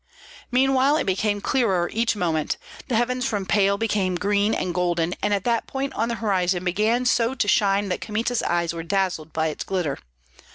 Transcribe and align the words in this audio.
Meanwhile 0.49 0.97
it 0.97 1.03
became 1.03 1.41
clearer 1.41 1.87
each 1.93 2.15
moment, 2.15 2.57
the 2.87 2.95
heavens 2.95 3.23
from 3.27 3.45
pale 3.45 3.77
became 3.77 4.15
green 4.15 4.55
and 4.55 4.73
golden 4.73 5.13
and 5.21 5.31
that 5.31 5.67
point 5.67 5.93
on 5.93 6.09
the 6.09 6.15
horizon 6.15 6.63
began 6.63 7.05
so 7.05 7.35
to 7.35 7.47
shine 7.47 7.89
that 7.89 8.01
Kmita's 8.01 8.41
eyes 8.41 8.73
were 8.73 8.81
dazzled 8.81 9.31
by 9.31 9.49
its 9.49 9.63
glitter. 9.63 9.99